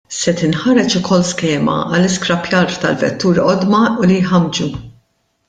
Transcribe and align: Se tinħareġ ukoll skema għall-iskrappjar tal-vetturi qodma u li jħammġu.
Se 0.19 0.31
tinħareġ 0.37 0.95
ukoll 0.99 1.25
skema 1.31 1.75
għall-iskrappjar 1.81 2.73
tal-vetturi 2.87 3.45
qodma 3.51 3.83
u 3.99 4.09
li 4.15 4.19
jħammġu. 4.25 4.73